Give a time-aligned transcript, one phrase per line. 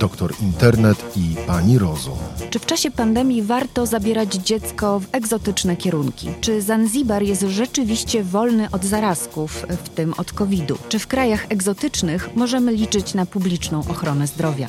[0.00, 2.18] doktor internet i pani rozum.
[2.50, 6.28] Czy w czasie pandemii warto zabierać dziecko w egzotyczne kierunki?
[6.40, 10.78] Czy Zanzibar jest rzeczywiście wolny od zarazków, w tym od COVID-u?
[10.88, 14.68] Czy w krajach egzotycznych możemy liczyć na publiczną ochronę zdrowia?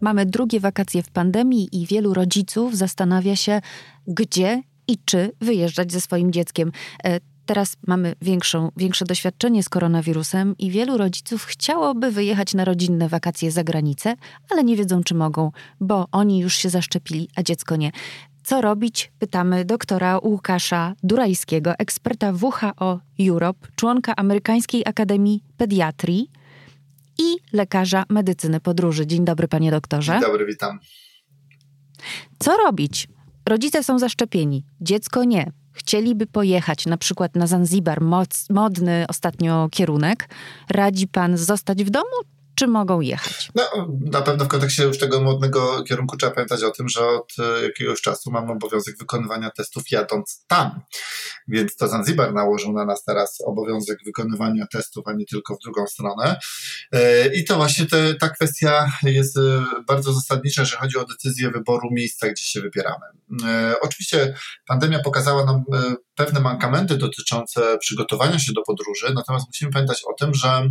[0.00, 3.60] Mamy drugie wakacje w pandemii i wielu rodziców zastanawia się,
[4.06, 6.72] gdzie i czy wyjeżdżać ze swoim dzieckiem.
[7.46, 13.50] Teraz mamy większą, większe doświadczenie z koronawirusem i wielu rodziców chciałoby wyjechać na rodzinne wakacje
[13.50, 14.14] za granicę,
[14.50, 15.50] ale nie wiedzą, czy mogą,
[15.80, 17.92] bo oni już się zaszczepili, a dziecko nie.
[18.44, 19.12] Co robić?
[19.18, 26.30] Pytamy doktora Łukasza Durajskiego, eksperta WHO Europe, członka Amerykańskiej Akademii Pediatrii
[27.18, 29.06] i lekarza medycyny podróży.
[29.06, 30.12] Dzień dobry, panie doktorze.
[30.12, 30.78] Dzień dobry, witam.
[32.38, 33.08] Co robić?
[33.48, 35.52] Rodzice są zaszczepieni, dziecko nie.
[35.72, 38.00] Chcieliby pojechać na przykład na Zanzibar,
[38.50, 40.28] modny ostatnio kierunek.
[40.70, 43.50] Radzi pan zostać w domu, czy mogą jechać?
[43.54, 47.32] No, na pewno w kontekście już tego modnego kierunku trzeba pamiętać o tym, że od
[47.38, 50.80] e, jakiegoś czasu mamy obowiązek wykonywania testów jadąc tam.
[51.48, 55.86] Więc to Zanzibar nałożył na nas teraz obowiązek wykonywania testów, a nie tylko w drugą
[55.86, 56.38] stronę.
[56.92, 59.40] E, I to właśnie te, ta kwestia jest e,
[59.86, 63.06] bardzo zasadnicza, jeżeli chodzi o decyzję wyboru miejsca, gdzie się wybieramy.
[63.80, 64.34] Oczywiście
[64.66, 65.64] pandemia pokazała nam
[66.14, 70.68] pewne mankamenty dotyczące przygotowania się do podróży, natomiast musimy pamiętać o tym, że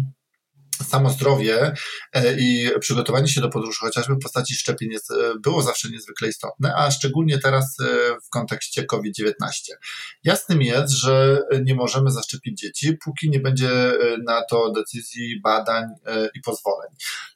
[0.83, 1.73] samo zdrowie
[2.13, 6.27] e, i przygotowanie się do podróży, chociażby w postaci szczepień, jest, e, było zawsze niezwykle
[6.27, 7.85] istotne, a szczególnie teraz e,
[8.25, 9.33] w kontekście COVID-19.
[10.23, 13.69] Jasnym jest, że nie możemy zaszczepić dzieci, póki nie będzie
[14.27, 15.83] na to decyzji, badań
[16.35, 16.89] i pozwoleń.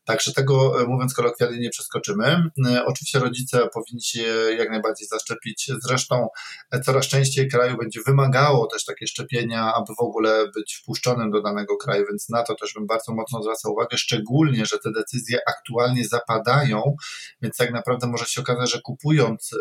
[0.05, 2.49] Także tego, e, mówiąc kolokwialnie, nie przeskoczymy.
[2.67, 4.21] E, oczywiście rodzice powinni się
[4.57, 5.71] jak najbardziej zaszczepić.
[5.83, 6.27] Zresztą
[6.71, 11.41] e, coraz częściej kraju będzie wymagało też takie szczepienia, aby w ogóle być wpuszczonym do
[11.41, 15.39] danego kraju, więc na to też bym bardzo mocno zwracał uwagę, szczególnie, że te decyzje
[15.47, 16.95] aktualnie zapadają,
[17.41, 19.51] więc tak naprawdę może się okazać, że kupując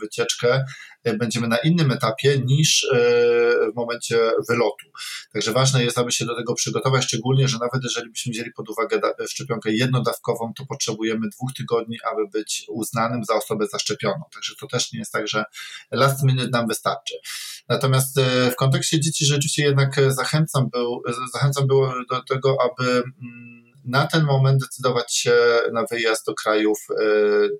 [0.00, 0.64] wycieczkę,
[1.18, 2.86] będziemy na innym etapie niż
[3.72, 4.18] w momencie
[4.48, 4.86] wylotu.
[5.32, 8.70] Także ważne jest, aby się do tego przygotować, szczególnie, że nawet jeżeli byśmy wzięli pod
[8.70, 14.22] uwagę szczepionkę jedną jednodawkową, to potrzebujemy dwóch tygodni, aby być uznanym za osobę zaszczepioną.
[14.34, 15.44] Także to też nie jest tak, że
[15.90, 17.14] last minute nam wystarczy.
[17.68, 23.71] Natomiast e, w kontekście dzieci rzeczywiście jednak zachęcam, był, zachęcam było do tego, aby mm,
[23.84, 25.34] na ten moment decydować się
[25.72, 27.04] na wyjazd do krajów e,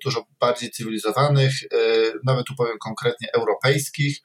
[0.03, 1.77] dużo bardziej cywilizowanych, e,
[2.23, 4.17] nawet tu powiem konkretnie europejskich,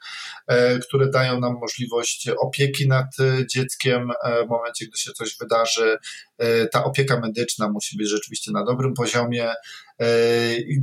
[0.47, 3.06] e, które dają nam możliwość opieki nad
[3.54, 4.10] dzieckiem
[4.47, 5.98] w momencie, gdy się coś wydarzy.
[6.72, 9.53] Ta opieka medyczna musi być rzeczywiście na dobrym poziomie.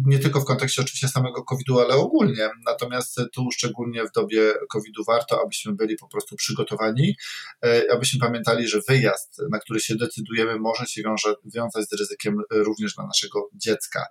[0.06, 2.50] Nie tylko w kontekście oczywiście samego COVID-u, ale ogólnie.
[2.66, 7.16] Natomiast tu szczególnie w dobie COVID-u warto, abyśmy byli po prostu przygotowani,
[7.92, 12.96] abyśmy pamiętali, że wyjazd, na który się decydujemy, może się wiąże, wiązać z ryzykiem również
[12.96, 14.06] dla naszego dziecka.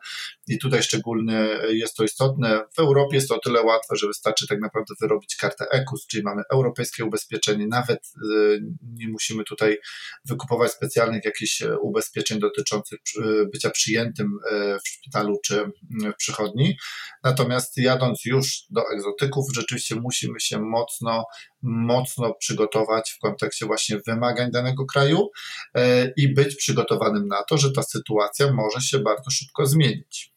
[0.48, 2.64] I tutaj szczególnie jest to istotne.
[2.76, 6.22] W Europie jest to o tyle łatwe, że wystarczy tak naprawdę wyrobić kartę EKUS, czyli
[6.22, 8.00] mamy europejskie ubezpieczenie, nawet
[8.82, 9.78] nie musimy tutaj
[10.24, 12.98] wykupować specjalnych jakichś ubezpieczeń dotyczących
[13.52, 14.38] bycia przyjętym
[14.86, 15.64] w szpitalu czy
[16.12, 16.76] w przychodni.
[17.24, 21.24] Natomiast jadąc już do egzotyków, rzeczywiście musimy się mocno
[21.62, 25.28] mocno przygotować w kontekście właśnie wymagań danego kraju
[25.74, 30.33] e, i być przygotowanym na to, że ta sytuacja może się bardzo szybko zmienić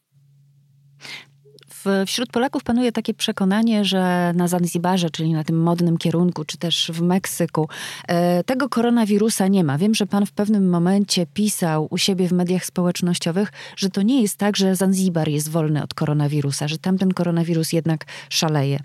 [2.06, 6.92] wśród Polaków panuje takie przekonanie, że na Zanzibarze, czyli na tym modnym kierunku, czy też
[6.94, 7.70] w Meksyku,
[8.08, 9.78] e, tego koronawirusa nie ma.
[9.78, 14.22] Wiem, że pan w pewnym momencie pisał u siebie w mediach społecznościowych, że to nie
[14.22, 18.80] jest tak, że Zanzibar jest wolny od koronawirusa, że tamten koronawirus jednak szaleje.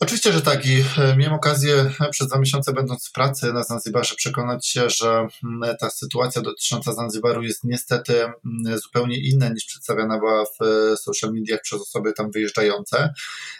[0.00, 0.66] Oczywiście, że tak.
[0.66, 4.90] I e, miałem okazję e, przez dwa miesiące będąc w pracy na Zanzibarze przekonać się,
[4.90, 10.58] że mm, ta sytuacja dotycząca Zanzibaru jest niestety mm, zupełnie inna niż przedstawiana była w
[10.98, 13.12] social mediach przez osoby tam wyjeżdżające wyjeżdżające,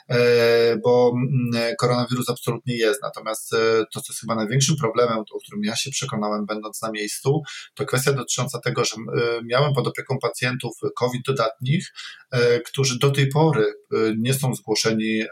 [0.08, 3.02] e, bo mm, koronawirus absolutnie jest.
[3.02, 3.56] Natomiast e,
[3.94, 7.42] to, co jest chyba największym problemem, o którym ja się przekonałem, będąc na miejscu,
[7.74, 11.92] to kwestia dotycząca tego, że e, miałem pod opieką pacjentów COVID dodatnich,
[12.66, 13.74] którzy do tej pory
[14.18, 15.22] nie są zgłoszeni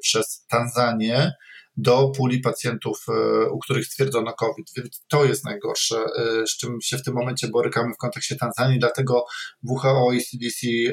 [0.00, 1.32] przez Tanzanię
[1.76, 4.66] do puli pacjentów, e, u których stwierdzono COVID.
[4.76, 8.78] Więc to jest najgorsze, e, z czym się w tym momencie borykamy w kontekście Tanzanii.
[8.78, 9.24] Dlatego
[9.62, 10.92] WHO i CDC e,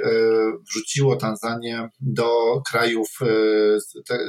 [0.70, 3.10] wrzuciło Tanzanię do krajów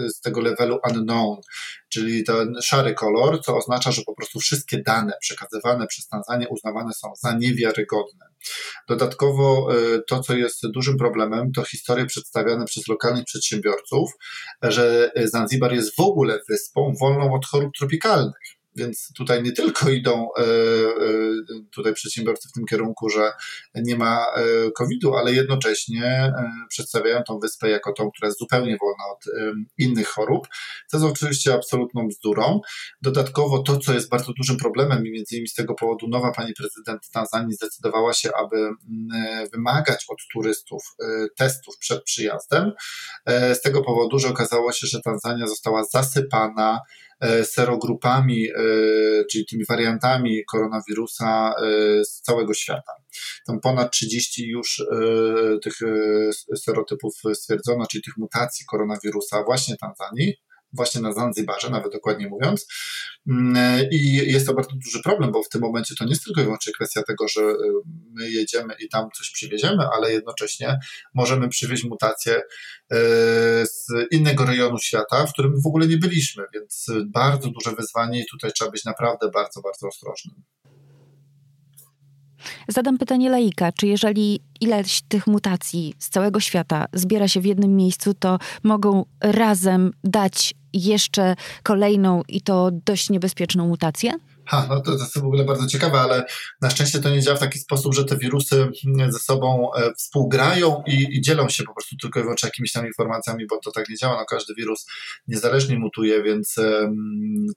[0.09, 1.41] z tego levelu unknown,
[1.89, 6.93] czyli ten szary kolor, co oznacza, że po prostu wszystkie dane przekazywane przez Tanzanię uznawane
[6.93, 8.34] są za niewiarygodne.
[8.89, 9.69] Dodatkowo
[10.09, 14.11] to, co jest dużym problemem, to historie przedstawiane przez lokalnych przedsiębiorców,
[14.63, 18.54] że Zanzibar jest w ogóle wyspą wolną od chorób tropikalnych.
[18.77, 20.29] Więc tutaj nie tylko idą
[21.75, 23.33] tutaj przedsiębiorcy w tym kierunku, że
[23.75, 24.27] nie ma
[24.77, 26.33] COVID-u, ale jednocześnie
[26.69, 29.25] przedstawiają tą wyspę jako tą, która jest zupełnie wolna od
[29.79, 30.49] innych chorób,
[30.87, 32.61] co jest oczywiście absolutną bzdurą.
[33.03, 36.55] Dodatkowo to, co jest bardzo dużym problemem i między innymi z tego powodu nowa pani
[36.55, 38.71] prezydent Tanzanii zdecydowała się, aby
[39.53, 40.83] wymagać od turystów
[41.37, 42.73] testów przed przyjazdem,
[43.27, 46.81] z tego powodu, że okazało się, że Tanzania została zasypana
[47.14, 47.14] e,
[47.45, 52.93] serogrupami, e, czyli tymi wariantami koronawirusa e, z całego świata.
[53.47, 54.83] Tam ponad 30 już
[55.63, 55.75] tych
[56.57, 60.35] serotypów stwierdzono, czyli tych mutacji koronawirusa właśnie Tanzanii
[60.75, 62.67] właśnie na Zanzibarze, nawet dokładnie mówiąc.
[63.29, 66.41] Mm, I jest to bardzo duży problem, bo w tym momencie to nie jest tylko
[66.41, 67.55] i wyłącznie kwestia tego, że y,
[68.13, 70.79] my jedziemy i tam coś przywieziemy, ale jednocześnie
[71.15, 72.43] możemy przywieźć mutacje y,
[73.67, 78.27] z innego rejonu świata, w którym w ogóle nie byliśmy, więc bardzo duże wyzwanie i
[78.27, 80.43] tutaj trzeba być naprawdę bardzo, bardzo ostrożnym.
[82.69, 87.77] Zadam pytanie laika, czy jeżeli ileś tych mutacji z całego świata zbiera się w jednym
[87.77, 94.13] miejscu, to mogą razem dać jeszcze kolejną i to dość niebezpieczną mutację?
[94.47, 96.25] Ha, no to, to jest w ogóle bardzo ciekawe, ale
[96.61, 98.71] na szczęście to nie działa w taki sposób, że te wirusy
[99.09, 102.87] ze sobą e, współgrają i, i dzielą się po prostu tylko i wyłącznie jakimiś tam
[102.87, 104.17] informacjami, bo to tak nie działa.
[104.17, 104.87] No, każdy wirus
[105.29, 106.57] niezależnie mutuje, więc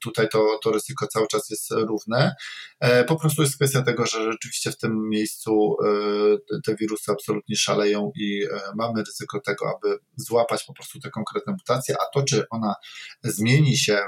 [0.02, 2.34] tutaj to, to ryzyko cały czas jest równe.
[2.80, 5.76] E, po prostu jest kwestia tego, że rzeczywiście w tym miejscu
[6.54, 8.44] e, te wirusy absolutnie szaleją i
[8.76, 12.74] mamy ryzyko tego, aby złapać po prostu te konkretne mutacje, a to, czy ona
[13.24, 14.00] zmieni się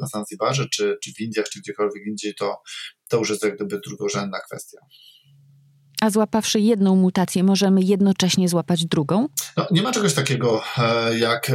[0.00, 2.62] na Zanzibarze, czy, czy w Indiach, czy gdziekolwiek gdziekolwiek indziej, to,
[3.08, 4.78] to już jest jak gdyby drugorzędna kwestia.
[6.00, 9.28] A złapawszy jedną mutację, możemy jednocześnie złapać drugą?
[9.56, 11.52] No, nie ma czegoś takiego e, jak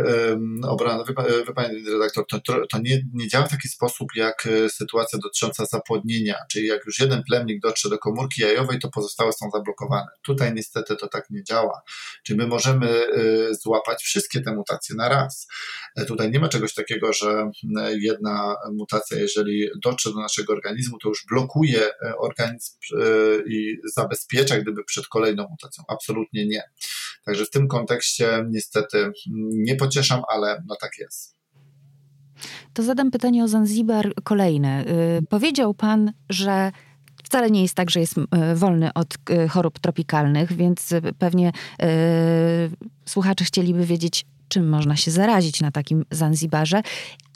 [0.68, 1.04] obrana.
[1.04, 1.14] Wie,
[1.48, 2.40] wie pani redaktor, to,
[2.72, 7.00] to nie, nie działa w taki sposób jak e, sytuacja dotycząca zapłodnienia, czyli jak już
[7.00, 10.08] jeden plemnik dotrze do komórki jajowej, to pozostałe są zablokowane.
[10.22, 11.82] Tutaj niestety to tak nie działa.
[12.24, 15.48] Czyli my możemy e, złapać wszystkie te mutacje na raz.
[16.08, 17.52] Tutaj nie ma czegoś takiego, że
[18.00, 21.90] jedna mutacja, jeżeli dotrze do naszego organizmu, to już blokuje
[22.20, 22.78] organizm
[23.48, 25.84] i zabezpiecza zabezpiecza gdyby przed kolejną mutacją.
[25.88, 26.64] Absolutnie nie.
[27.26, 29.12] Także w tym kontekście niestety
[29.52, 31.36] nie pocieszam, ale no tak jest.
[32.74, 34.86] To zadam pytanie o Zanzibar kolejne.
[34.86, 36.72] Y, powiedział pan, że
[37.24, 38.22] wcale nie jest tak, że jest y,
[38.56, 41.52] wolny od y, chorób tropikalnych, więc pewnie
[43.06, 46.82] słuchacze chcieliby wiedzieć, czym można się zarazić na takim Zanzibarze.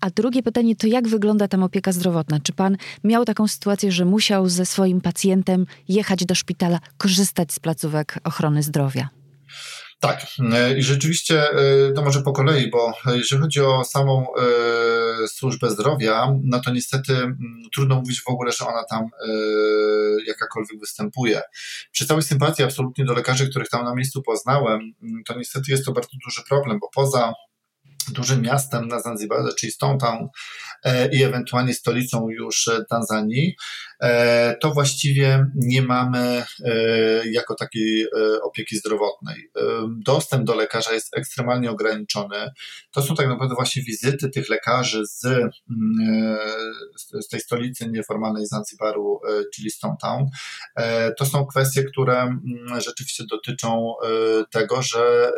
[0.01, 2.39] A drugie pytanie to jak wygląda tam opieka zdrowotna?
[2.39, 7.59] Czy pan miał taką sytuację, że musiał ze swoim pacjentem jechać do szpitala, korzystać z
[7.59, 9.18] placówek ochrony zdrowia?
[9.99, 15.27] Tak, e, i rzeczywiście e, to może po kolei, bo jeżeli chodzi o samą e,
[15.27, 17.35] służbę zdrowia, no to niestety
[17.73, 19.09] trudno mówić w ogóle, że ona tam
[20.27, 21.41] jakakolwiek występuje.
[21.91, 24.79] Przy całej sympatii absolutnie do lekarzy, których tam na miejscu poznałem,
[25.27, 27.33] to niestety jest to bardzo duży problem, bo poza
[28.09, 30.27] dużym miastem na Zanzibarze, czyli Stone Town
[31.11, 33.55] i ewentualnie stolicą już Tanzanii,
[34.61, 36.73] to właściwie nie mamy e,
[37.31, 39.51] jako takiej e, opieki zdrowotnej.
[40.05, 42.51] Dostęp do lekarza jest ekstremalnie ograniczony.
[42.91, 46.37] To są tak naprawdę właśnie wizyty tych lekarzy z, mm,
[47.21, 49.21] z tej stolicy nieformalnej Zanzibaru,
[49.55, 50.25] czyli Stone Town.
[51.17, 53.93] To są kwestie, które mm, rzeczywiście dotyczą
[54.51, 55.31] tego, że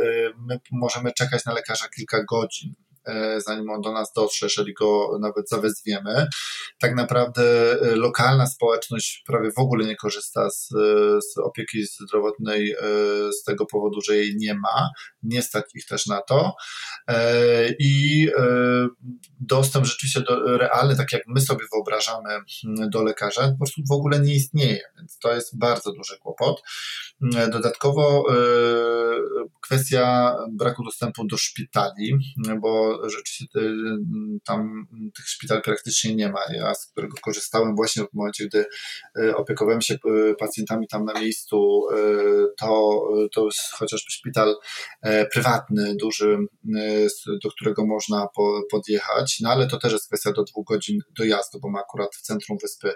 [0.47, 2.73] my możemy czekać na lekarza kilka godzin.
[3.05, 6.27] E, zanim on do nas dotrze, jeżeli go nawet zawezwiemy.
[6.79, 10.67] Tak naprawdę e, lokalna społeczność prawie w ogóle nie korzysta z,
[11.33, 12.77] z opieki zdrowotnej e,
[13.31, 14.89] z tego powodu, że jej nie ma,
[15.23, 16.55] nie stać ich też na to
[17.79, 18.27] i
[19.39, 24.19] dostęp rzeczywiście do, realny, tak jak my sobie wyobrażamy do lekarza, po prostu w ogóle
[24.19, 26.61] nie istnieje, więc to jest bardzo duży kłopot.
[27.51, 28.23] Dodatkowo
[29.61, 32.17] kwestia braku dostępu do szpitali,
[32.61, 33.45] bo rzeczywiście
[34.45, 36.39] tam tych szpitali praktycznie nie ma.
[36.53, 38.65] Ja z którego korzystałem właśnie w momencie, gdy
[39.19, 41.97] e, opiekowałem się e, pacjentami tam na miejscu, e,
[42.59, 43.01] to,
[43.33, 44.55] to jest chociażby szpital
[45.33, 46.37] prywatny, duży,
[47.43, 48.27] do którego można
[48.71, 52.21] podjechać, no ale to też jest kwestia do dwóch godzin dojazdu, bo my akurat w
[52.21, 52.93] centrum wyspy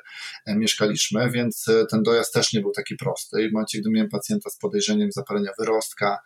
[0.47, 3.43] mieszkaliśmy, więc ten dojazd też nie był taki prosty.
[3.43, 6.17] I w momencie, gdy miałem pacjenta z podejrzeniem zapalenia wyrostka,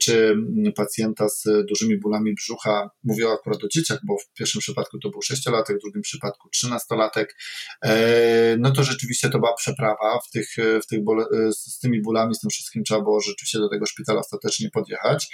[0.00, 0.36] czy
[0.76, 5.22] pacjenta z dużymi bólami brzucha, mówię akurat o dzieciach, bo w pierwszym przypadku to był
[5.22, 7.36] sześciolatek, w drugim przypadku trzynastolatek,
[8.58, 10.48] no to rzeczywiście to była przeprawa w tych,
[10.82, 14.20] w tych ból, z tymi bólami, z tym wszystkim trzeba było rzeczywiście do tego szpitala
[14.20, 15.28] ostatecznie podjechać.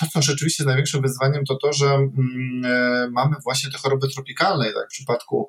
[0.00, 4.84] To, co rzeczywiście największym wyzwaniem, to to, że mm, mamy właśnie te choroby tropikalne, tak
[4.84, 5.46] w przypadku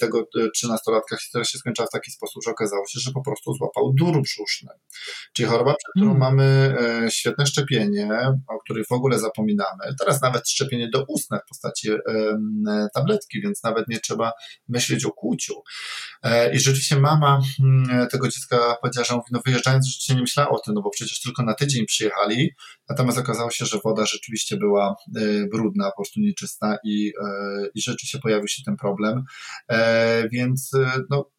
[0.00, 3.92] tego trzynastolatka historia się skończyła w taki sposób, że okazało się, że po prostu złapał
[3.92, 4.70] dur brzuszny,
[5.32, 6.20] czyli choroba, przed którą mm.
[6.24, 6.76] Mamy
[7.10, 8.08] świetne szczepienie,
[8.48, 9.84] o których w ogóle zapominamy.
[9.98, 11.90] Teraz nawet szczepienie do ustne w postaci
[12.94, 14.32] tabletki, więc nawet nie trzeba
[14.68, 15.54] myśleć o kłuciu.
[16.22, 20.50] E, I rzeczywiście mama mm, tego dziecka powiedziała, że mówi, no wyjeżdżając rzeczywiście nie myślała
[20.50, 22.50] o tym, no bo przecież tylko na tydzień przyjechali,
[22.88, 25.20] natomiast okazało się, że woda rzeczywiście była e,
[25.52, 29.24] brudna, po prostu nieczysta i, e, i rzeczywiście pojawił się ten problem.
[30.32, 30.70] Więc
[31.10, 31.30] no,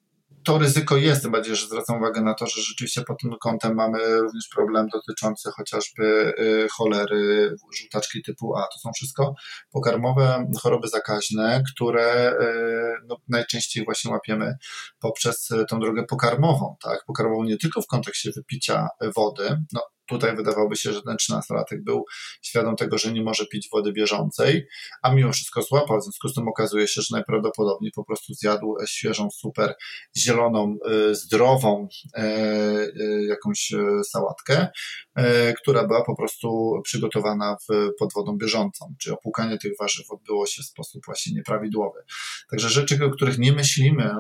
[0.45, 3.75] to ryzyko jest, tym bardziej, że zwracam uwagę na to, że rzeczywiście pod tym kątem
[3.75, 8.61] mamy również problem dotyczący chociażby y, cholery, żółtaczki typu A.
[8.61, 9.35] To są wszystko
[9.71, 14.55] pokarmowe choroby zakaźne, które y, no, najczęściej właśnie łapiemy
[14.99, 17.03] poprzez tą drogę pokarmową, tak?
[17.07, 22.05] Pokarmową nie tylko w kontekście wypicia wody, no Tutaj wydawałoby się, że ten 13-latek był
[22.41, 24.67] świadom tego, że nie może pić wody bieżącej,
[25.01, 26.00] a mimo wszystko złapał.
[26.00, 29.75] W związku z tym okazuje się, że najprawdopodobniej po prostu zjadł świeżą, super
[30.17, 30.77] zieloną,
[31.12, 33.71] y, zdrową y, y, jakąś
[34.03, 34.67] sałatkę,
[35.62, 37.57] która była po prostu przygotowana
[38.00, 38.95] pod wodą bieżącą.
[39.00, 42.00] Czyli opłukanie tych warzyw odbyło się w sposób właśnie nieprawidłowy.
[42.50, 44.12] Także rzeczy, o których nie myślimy,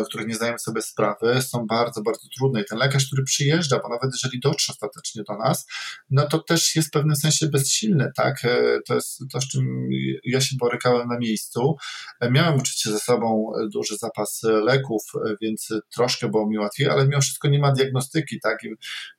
[0.00, 2.60] o których nie zdajemy sobie sprawy, są bardzo, bardzo trudne.
[2.60, 5.66] I ten lekarz, który przyjeżdża, bo nawet jeżeli dotrze ostatecznie do nas,
[6.10, 8.44] no to też jest w pewnym sensie bezsilny, tak?
[8.44, 9.88] E, to jest to, z czym
[10.24, 11.76] ja się borykałem na miejscu.
[12.20, 17.08] E, miałem oczywiście ze sobą duży zapas leków, e, więc troszkę było mi łatwiej, ale
[17.08, 18.64] mimo wszystko nie ma diagnostyki, tak?
[18.64, 18.68] I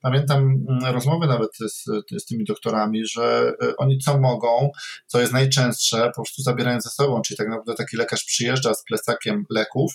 [0.02, 1.84] pamiętam mm, rozmowy nawet z,
[2.22, 4.70] z tymi doktorami, że oni co mogą,
[5.06, 8.84] co jest najczęstsze, po prostu zabierają ze sobą, czyli tak naprawdę taki lekarz przyjeżdża z
[8.84, 9.94] plecakiem leków,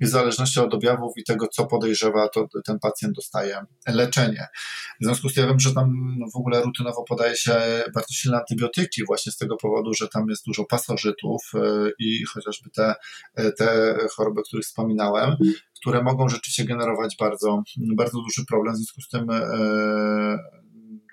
[0.00, 4.46] i w zależności od objawów i tego, co podejrzewa, to ten pacjent dostaje leczenie.
[5.00, 7.54] W związku z tym ja wiem, że tam w ogóle rutynowo podaje się
[7.94, 11.58] bardzo silne antybiotyki właśnie z tego powodu, że tam jest dużo pasożytów e,
[11.98, 12.94] i chociażby te,
[13.34, 15.36] e, te choroby, o których wspominałem,
[15.80, 18.74] które mogą rzeczywiście generować bardzo, bardzo duży problem.
[18.74, 20.63] W związku z tym e,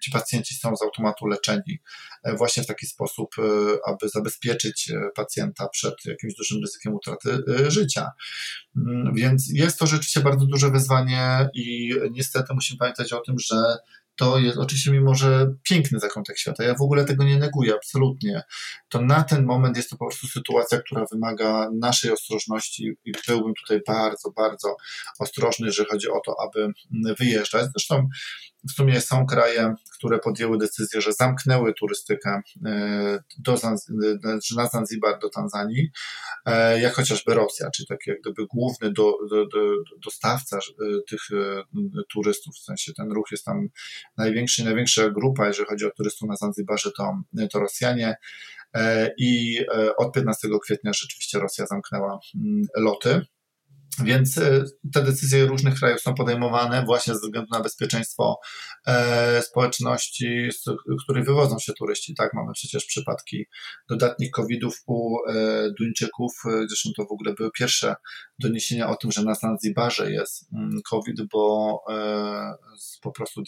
[0.01, 1.79] ci pacjenci są z automatu leczeni
[2.24, 3.41] e, właśnie w taki sposób, e,
[3.89, 8.12] aby zabezpieczyć e, pacjenta przed jakimś dużym ryzykiem utraty życia.
[8.77, 13.77] Mm, więc jest to rzeczywiście bardzo duże wyzwanie i niestety musimy pamiętać o tym, że
[14.15, 16.63] to jest oczywiście mimo, że piękny zakątek świata.
[16.63, 18.43] Ja w ogóle tego nie neguję, absolutnie.
[18.89, 23.53] To na ten moment jest to po prostu sytuacja, która wymaga naszej ostrożności i byłbym
[23.53, 24.75] tutaj bardzo, bardzo
[25.20, 26.67] ostrożny, jeżeli chodzi o to, aby
[27.20, 27.65] wyjeżdżać.
[27.75, 28.10] Zresztą
[28.69, 35.19] w sumie są kraje, które podjęły decyzję, że zamknęły turystykę e, do, znaczy na Zanzibar,
[35.19, 35.91] do Tanzanii,
[36.45, 39.59] e, jak chociażby Rosja, czyli taki jak gdyby główny do, do, do,
[40.05, 40.61] dostawca e,
[41.09, 41.21] tych
[42.13, 43.67] turystów, w sensie ten ruch jest tam
[44.17, 48.15] największy, największa grupa, jeżeli chodzi o turystów na Zanzibarze, to, to Rosjanie.
[49.17, 49.59] I
[49.97, 53.21] od 15 kwietnia rzeczywiście Rosja zamknęła mm, loty.
[54.00, 58.39] Więc e, te decyzje różnych krajów są podejmowane właśnie ze względu na bezpieczeństwo
[58.88, 60.63] e, społeczności, z
[61.03, 62.15] której wywodzą się turyści.
[62.15, 63.45] Tak, mamy przecież przypadki
[63.89, 65.33] dodatnich covidów u e,
[65.79, 66.31] Duńczyków.
[66.67, 67.95] Zresztą to w ogóle były pierwsze
[68.41, 71.83] doniesienia o tym, że na Zanzibarze jest mm, COVID, bo
[73.01, 73.41] po prostu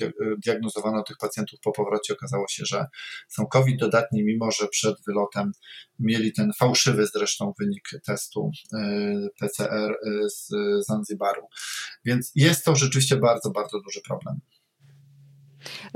[0.45, 2.13] diagnozowano tych pacjentów po powrocie.
[2.13, 2.85] Okazało się, że
[3.27, 5.51] są COVID dodatni, mimo że przed wylotem
[5.99, 8.51] mieli ten fałszywy zresztą wynik testu
[9.39, 9.97] PCR
[10.27, 10.49] z
[10.85, 11.47] Zanzibaru.
[12.05, 14.39] Więc jest to rzeczywiście bardzo, bardzo duży problem.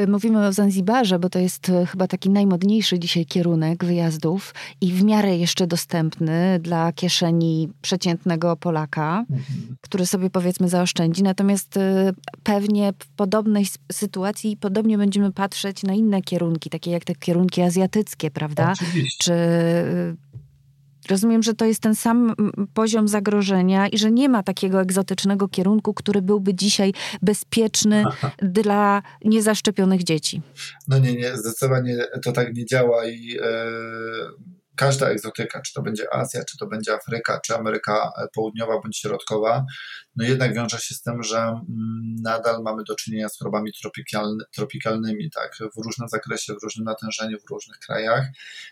[0.07, 5.03] Mówimy o Zanzibarze, bo to jest e, chyba taki najmodniejszy dzisiaj kierunek wyjazdów i w
[5.03, 9.77] miarę jeszcze dostępny dla kieszeni przeciętnego Polaka, mhm.
[9.81, 11.23] który sobie powiedzmy zaoszczędzi.
[11.23, 17.15] Natomiast e, pewnie w podobnej sytuacji podobnie będziemy patrzeć na inne kierunki, takie jak te
[17.15, 18.73] kierunki azjatyckie, prawda?
[18.73, 19.17] Oczywiście.
[19.23, 19.33] Czy
[21.09, 22.35] Rozumiem, że to jest ten sam
[22.73, 28.31] poziom zagrożenia i że nie ma takiego egzotycznego kierunku, który byłby dzisiaj bezpieczny Aha.
[28.41, 30.41] dla niezaszczepionych dzieci.
[30.87, 33.47] No nie, nie, zdecydowanie to tak nie działa i e,
[34.77, 39.65] każda egzotyka, czy to będzie Azja, czy to będzie Afryka, czy Ameryka Południowa bądź Środkowa,
[40.17, 44.43] no jednak wiąże się z tym, że mm, nadal mamy do czynienia z chorobami tropikalny,
[44.55, 48.25] tropikalnymi, tak, w różnym zakresie, w różnym natężeniu, w różnych krajach.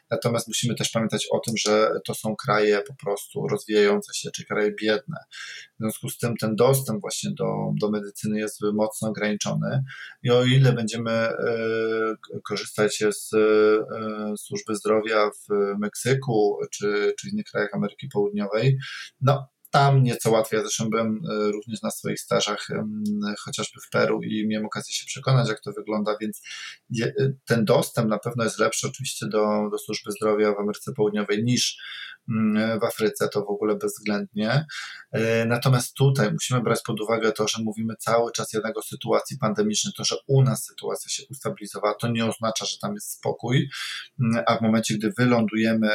[0.09, 4.45] Natomiast musimy też pamiętać o tym, że to są kraje po prostu rozwijające się, czy
[4.45, 5.17] kraje biedne.
[5.73, 7.45] W związku z tym ten dostęp właśnie do,
[7.81, 9.83] do medycyny jest mocno ograniczony
[10.23, 11.35] i o ile będziemy e,
[12.43, 18.77] korzystać z e, służby zdrowia w Meksyku czy, czy innych krajach Ameryki Południowej,
[19.21, 20.58] no tam nieco łatwiej.
[20.58, 22.67] Ja zresztą byłem e, również na swoich stażach,
[23.39, 26.41] chociażby w Peru i miałem okazję się przekonać, jak to wygląda, więc
[27.46, 31.77] ten dostęp na pewno jest lepszy oczywiście do, do służby zdrowia w Ameryce Południowej niż
[32.82, 34.65] w Afryce, to w ogóle bezwzględnie.
[35.12, 39.38] E, natomiast tutaj musimy brać pod uwagę to, że mówimy cały czas jednak o sytuacji
[39.38, 43.70] pandemicznej, to, że u nas sytuacja się ustabilizowała, to nie oznacza, że tam jest spokój,
[44.48, 45.89] a w momencie, gdy wylądujemy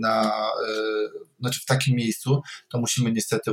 [0.00, 0.32] na,
[0.68, 3.52] e, znaczy w takim miejscu, to musimy niestety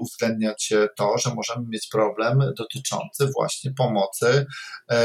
[0.00, 4.96] uwzględniać to, że możemy mieć problem dotyczący właśnie pomocy e,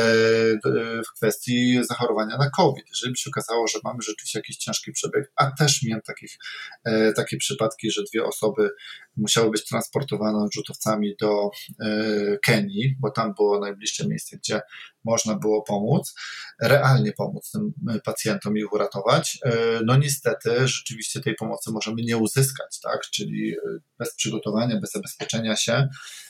[1.07, 2.85] w kwestii zachorowania na COVID.
[2.89, 6.37] Jeżeli by się okazało, że mamy rzeczywiście jakiś ciężki przebieg, a też miałem takich,
[6.83, 8.69] e, takie przypadki, że dwie osoby
[9.17, 11.49] musiały być transportowane rzutowcami do
[11.79, 14.61] e, Kenii, bo tam było najbliższe miejsce, gdzie
[15.05, 16.13] można było pomóc,
[16.61, 19.39] realnie pomóc tym pacjentom i ich uratować.
[19.85, 23.01] No niestety rzeczywiście tej pomocy możemy nie uzyskać, tak?
[23.01, 23.55] Czyli
[23.99, 25.87] bez przygotowania, bez zabezpieczenia się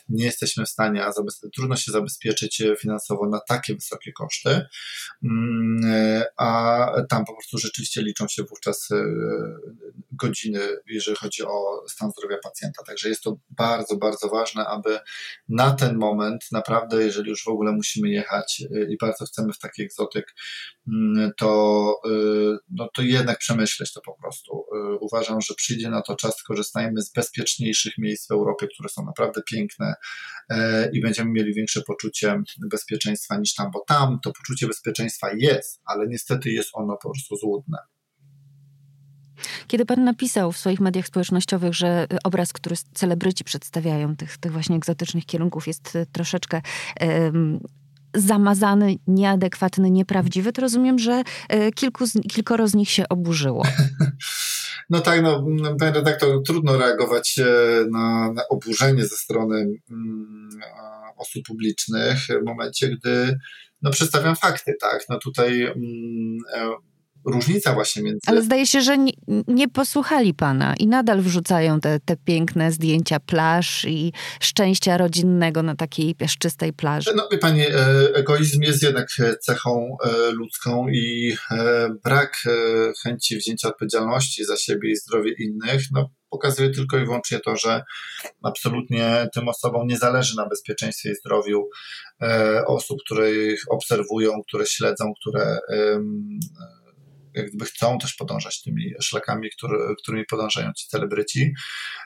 [0.10, 1.12] nie jesteśmy w stanie, a
[1.56, 4.66] trudno się zabezpieczyć finansowo na takie wysokie koszty,
[5.24, 9.04] mm, a tam po prostu rzeczywiście liczą się wówczas e,
[10.12, 12.84] godziny, jeżeli chodzi o stan zdrowia pacjenta.
[12.84, 15.00] Także jest to bardzo, bardzo ważne, aby
[15.50, 19.60] na ten moment naprawdę, jeżeli już w ogóle musimy jechać e, i bardzo chcemy w
[19.60, 20.36] taki egzotyk,
[20.88, 22.10] mm, to, e,
[22.70, 24.66] no to jednak przemyśleć to po prostu.
[25.00, 29.42] Uważam, że przyjdzie na to czas, korzystajmy z bezpieczniejszych miejsc w Europie, które są naprawdę
[29.52, 29.91] piękne,
[30.50, 35.82] E, i będziemy mieli większe poczucie bezpieczeństwa niż tam, bo tam to poczucie bezpieczeństwa jest,
[35.86, 37.78] ale niestety jest ono po prostu złudne.
[39.68, 44.76] Kiedy pan napisał w swoich mediach społecznościowych, że obraz, który celebryci przedstawiają tych, tych właśnie
[44.76, 46.62] egzotycznych kierunków jest troszeczkę
[47.02, 47.60] um,
[48.16, 53.64] zamazany, nieadekwatny, nieprawdziwy, to rozumiem, że e, kilku z, kilkoro z nich się oburzyło.
[54.92, 55.46] No tak, no,
[55.80, 57.46] panie redaktor, trudno reagować e,
[57.92, 60.50] na, na oburzenie ze strony mm,
[61.18, 63.38] osób publicznych w momencie, gdy
[63.82, 65.06] no, przedstawiam fakty, tak?
[65.10, 66.76] No tutaj mm, e,
[67.26, 68.20] różnica właśnie między...
[68.26, 69.12] Ale zdaje się, że nie,
[69.48, 75.76] nie, posłuchali pana i nadal wrzucają te, te piękne zdjęcia plaż i szczęścia rodzinnego na
[75.76, 77.12] takiej piaszczystej plaży.
[77.16, 77.76] No wie pani, e,
[78.14, 79.08] egoizm jest jednak
[79.42, 82.44] cechą e, ludzką i e, brak
[83.04, 87.84] chęci wzięcia odpowiedzialności za siebie i zdrowie innych, no pokazuje tylko i wyłącznie to, że
[88.44, 91.70] absolutnie tym osobom nie zależy na bezpieczeństwie i zdrowiu
[92.68, 95.60] osób, które ich obserwują, które śledzą, które
[97.34, 101.54] jak gdyby chcą też podążać tymi szlakami, który, którymi podążają ci celebryci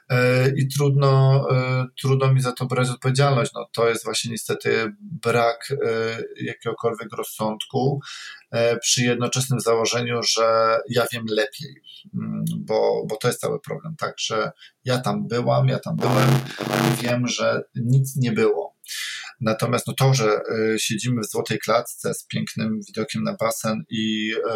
[0.10, 3.52] e, i trudno, e, trudno mi za to brać odpowiedzialność.
[3.54, 8.00] No, to jest właśnie niestety brak e, jakiegokolwiek rozsądku
[8.82, 11.76] przy jednoczesnym założeniu, że ja wiem lepiej,
[12.14, 14.52] mm, bo, bo to jest cały problem, tak, że
[14.86, 16.30] ja tam byłam, ja tam byłem
[16.94, 18.76] i wiem, że nic nie było.
[19.41, 24.34] Natomiast no to, że e, siedzimy w złotej klatce z pięknym widokiem na basen i
[24.34, 24.56] e,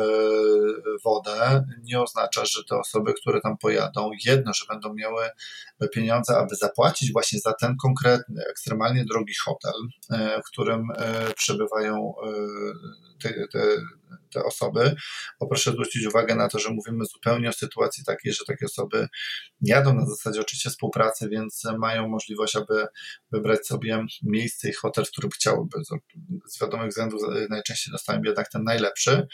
[1.05, 5.29] wodę, nie oznacza, że te osoby, które tam pojadą, jedno, że będą miały
[5.93, 10.87] pieniądze, aby zapłacić właśnie za ten konkretny, ekstremalnie drogi hotel, e, w którym
[11.35, 12.13] przebywają
[13.21, 13.59] te, te,
[14.33, 14.95] te osoby,
[15.39, 19.07] bo proszę zwrócić uwagę na to, że mówimy zupełnie o sytuacji takiej, że takie osoby
[19.61, 22.85] jadą na zasadzie oczywiście współpracy, więc mają możliwość, aby
[23.31, 25.77] wybrać sobie miejsce i hotel, w którym chciałyby.
[26.47, 29.27] Z wiadomych względów najczęściej dostają jednak ten najlepszy.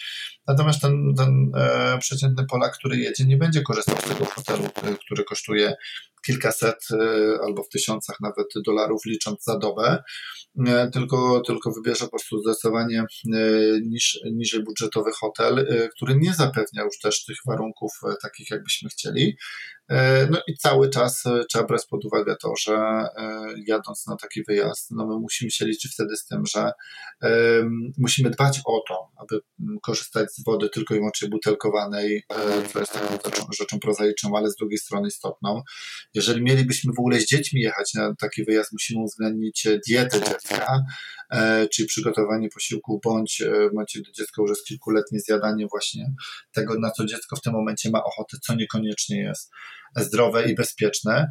[0.48, 4.96] Natomiast ten, ten e, przeciętny Polak, który jedzie, nie będzie korzystał z tego hotelu, e,
[5.06, 5.76] który kosztuje
[6.26, 6.98] kilkaset e,
[7.44, 10.04] albo w tysiącach nawet dolarów licząc za dobę,
[10.68, 13.06] e, tylko, tylko wybierze po prostu zdecydowanie e,
[13.82, 19.38] niż, niżej budżetowy hotel, który nie zapewnia już też tych warunków takich, jakbyśmy chcieli.
[20.32, 23.04] No i cały czas trzeba brać pod uwagę to, że
[23.68, 26.72] jadąc na taki wyjazd, no my musimy się liczyć wtedy z tym, że
[27.98, 29.40] musimy dbać o to, aby
[29.84, 32.24] korzystać z wody tylko i wyłącznie butelkowanej,
[32.74, 35.62] co jest taką rzeczą, rzeczą prozaiczną, ale z drugiej strony istotną.
[36.14, 40.84] Jeżeli mielibyśmy w ogóle z dziećmi jechać na taki wyjazd, musimy uwzględnić dietę dziecka,
[41.32, 46.14] e, czyli przygotowanie posiłków, bądź e, w momencie, gdy dziecko już jest kilkuletnie, zjadanie właśnie
[46.52, 49.52] tego, na co dziecko w tym momencie ma ochotę, co niekoniecznie jest
[49.96, 51.30] zdrowe i bezpieczne.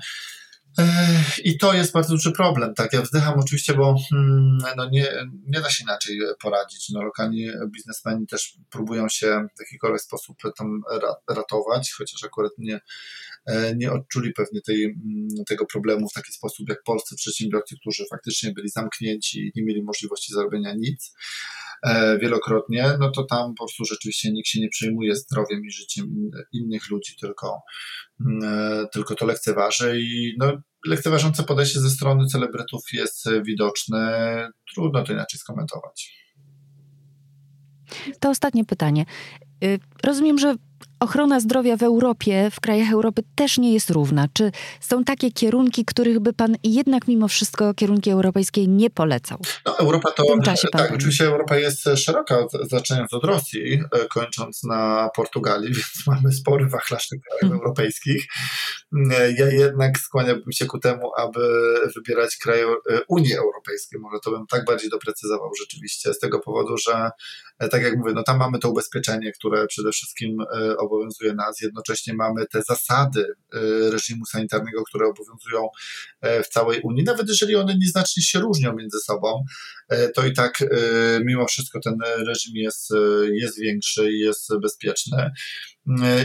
[1.44, 2.74] I to jest bardzo duży problem.
[2.74, 5.08] Tak, ja wzdycham oczywiście, bo hmm, no nie,
[5.46, 6.90] nie da się inaczej poradzić.
[6.90, 10.82] No, lokalni biznesmeni też próbują się w jakikolwiek sposób tam
[11.30, 12.80] ratować, chociaż akurat nie,
[13.76, 18.52] nie odczuli pewnie tej, mm, tego problemu w taki sposób jak polscy przedsiębiorcy, którzy faktycznie
[18.52, 21.14] byli zamknięci i nie mieli możliwości zarobienia nic
[21.82, 26.30] e, wielokrotnie, no to tam po prostu rzeczywiście nikt się nie przejmuje zdrowiem i życiem
[26.52, 27.62] innych ludzi, tylko,
[28.20, 34.50] mm, e, tylko to lekceważy i no, lekceważące podejście ze strony celebrytów jest widoczne.
[34.74, 36.24] Trudno to inaczej skomentować.
[38.20, 39.06] To ostatnie pytanie.
[39.64, 40.54] Y, rozumiem, że
[41.04, 44.28] ochrona zdrowia w Europie, w krajach Europy też nie jest równa.
[44.32, 49.38] Czy są takie kierunki, których by pan jednak mimo wszystko kierunki europejskie nie polecał?
[49.66, 50.24] No, Europa to.
[50.72, 56.66] tak, oczywiście Europa jest szeroka, zaczynając od Rosji, e, kończąc na Portugalii, więc mamy spory
[56.68, 57.58] wachlarz tych krajów hmm.
[57.58, 58.26] europejskich.
[59.10, 61.40] E, ja jednak skłaniałbym się ku temu, aby
[61.96, 64.00] wybierać kraje e, Unii Europejskiej.
[64.00, 67.10] Może to bym tak bardziej doprecyzował rzeczywiście, z tego powodu, że
[67.70, 70.36] tak jak mówię, no tam mamy to ubezpieczenie, które przede wszystkim
[70.78, 70.93] obowiązuje
[71.34, 71.60] nas.
[71.60, 75.68] Jednocześnie mamy te zasady y, reżimu sanitarnego, które obowiązują
[76.20, 77.04] e, w całej Unii.
[77.04, 79.44] Nawet jeżeli one nieznacznie się różnią między sobą,
[79.88, 80.66] e, to i tak y,
[81.24, 81.94] mimo wszystko ten
[82.26, 82.90] reżim jest,
[83.32, 85.30] jest większy i jest bezpieczny.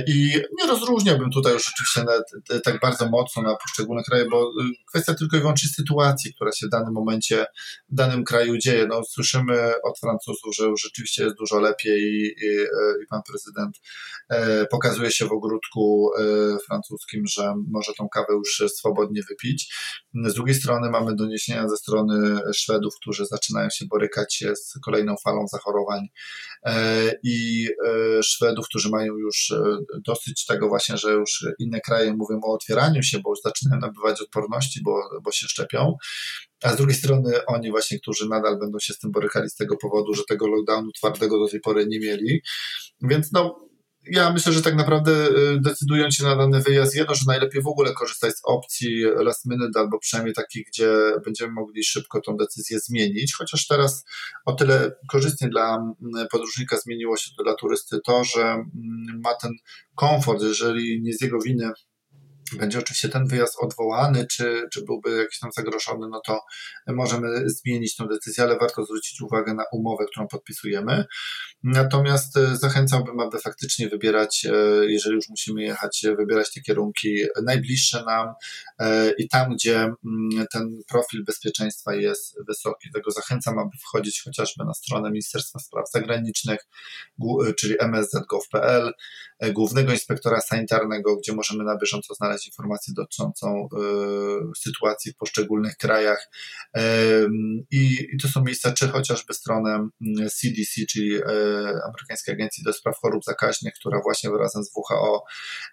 [0.07, 2.03] I nie rozróżniałbym tutaj już rzeczywiście
[2.63, 4.51] tak bardzo mocno na poszczególne kraje, bo
[4.87, 7.45] kwestia tylko i wyłącznie sytuacji, która się w danym momencie
[7.89, 8.87] w danym kraju dzieje.
[8.87, 12.49] No, słyszymy od Francuzów, że już rzeczywiście jest dużo lepiej i, i,
[13.03, 13.77] i pan prezydent
[14.29, 16.23] e, pokazuje się w ogródku e,
[16.67, 19.75] francuskim, że może tą kawę już swobodnie wypić.
[20.25, 25.47] Z drugiej strony mamy doniesienia ze strony Szwedów, którzy zaczynają się borykać z kolejną falą
[25.47, 26.07] zachorowań
[26.63, 27.67] e, i
[28.21, 29.48] Szwedów, którzy mają już
[30.05, 34.21] dosyć tego właśnie, że już inne kraje mówią o otwieraniu się, bo już zaczynają nabywać
[34.21, 35.95] odporności, bo, bo się szczepią.
[36.63, 39.77] A z drugiej strony oni właśnie, którzy nadal będą się z tym borykali z tego
[39.77, 42.41] powodu, że tego lockdownu twardego do tej pory nie mieli.
[43.01, 43.68] Więc no,
[44.11, 47.67] ja myślę, że tak naprawdę y, decydując się na dany wyjazd, jedno, że najlepiej w
[47.67, 50.91] ogóle korzystać z opcji last minute albo przynajmniej takich, gdzie
[51.25, 54.05] będziemy mogli szybko tą decyzję zmienić, chociaż teraz
[54.45, 58.65] o tyle korzystnie dla mm, podróżnika zmieniło się to dla turysty to, że mm,
[59.23, 59.51] ma ten
[59.95, 61.71] komfort, jeżeli nie z jego winy
[62.57, 66.39] będzie oczywiście ten wyjazd odwołany, czy, czy byłby jakiś tam zagrożony, no to
[66.87, 71.05] możemy zmienić tę decyzję, ale warto zwrócić uwagę na umowę, którą podpisujemy.
[71.63, 74.51] Natomiast e, zachęcałbym, aby faktycznie wybierać, e,
[74.85, 78.33] jeżeli już musimy jechać, wybierać te kierunki najbliższe nam
[78.79, 82.91] e, i tam, gdzie mm, ten profil bezpieczeństwa jest wysoki.
[82.93, 86.59] Tego zachęcam, aby wchodzić chociażby na stronę Ministerstwa Spraw Zagranicznych,
[87.57, 88.93] czyli msz.gov.pl,
[89.53, 93.67] Głównego Inspektora Sanitarnego, gdzie możemy na bieżąco znaleźć informację dotyczącą
[94.57, 96.29] sytuacji w poszczególnych krajach.
[97.71, 99.89] I to są miejsca, czy chociażby stronę
[100.31, 101.23] CDC, mm, czyli
[101.87, 105.23] Amerykańskiej Agencji do Spraw Chorób Zakaźnych, która właśnie razem z WHO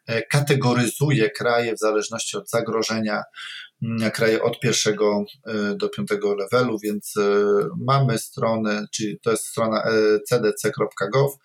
[0.06, 3.22] e, kategoryzuje kraje w zależności od zagrożenia,
[4.12, 7.22] kraje od pierwszego e, do piątego levelu, więc e,
[7.86, 9.82] mamy stronę, czyli to jest strona
[10.28, 11.36] cdc.gov,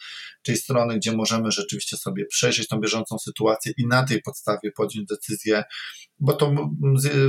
[0.41, 5.07] czyli strony, gdzie możemy rzeczywiście sobie przejrzeć tą bieżącą sytuację i na tej podstawie podjąć
[5.07, 5.63] decyzję,
[6.19, 6.53] bo to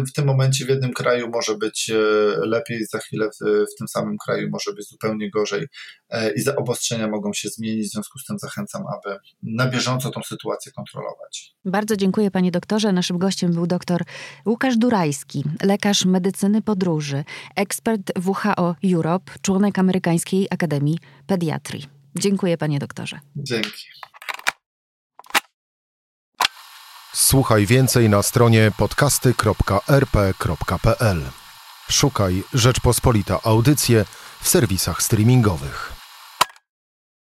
[0.08, 1.96] w tym momencie w jednym kraju może być e,
[2.46, 5.66] lepiej, za chwilę w, tym samym kraju może być zupełnie gorzej
[6.08, 10.10] e, i za obostrzenia mogą się zmienić, w związku z tym zachęcam, aby na bieżąco
[10.10, 11.54] tą sytuację kontrolować.
[11.64, 12.92] Bardzo dziękuję panie doktorze.
[12.92, 14.02] Naszym gościem był dr
[14.46, 17.24] Łukasz Durajski, lekarz medycyny podróży,
[17.56, 21.88] ekspert WHO Europe, członek Amerykańskiej Akademii Pediatrii.
[22.14, 23.20] Dziękuję, panie doktorze.
[23.36, 23.86] Dzięki.
[27.14, 31.22] Słuchaj więcej na stronie podcasty.rp.pl.
[31.90, 34.04] Szukaj Rzeczpospolita Audycje
[34.40, 36.01] w serwisach streamingowych.